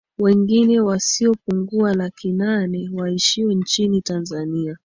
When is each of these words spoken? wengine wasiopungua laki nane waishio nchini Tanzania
wengine 0.19 0.79
wasiopungua 0.79 1.93
laki 1.93 2.31
nane 2.33 2.89
waishio 2.93 3.51
nchini 3.51 4.01
Tanzania 4.01 4.77